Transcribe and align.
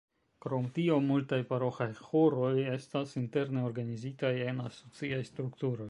Krom 0.43 0.63
tio 0.77 0.95
multaj 1.09 1.39
paroĥaj 1.51 1.87
ĥoroj 2.07 2.55
estas 2.73 3.15
interne 3.25 3.67
organizitaj 3.71 4.33
en 4.49 4.69
asociaj 4.71 5.23
strukturoj. 5.35 5.79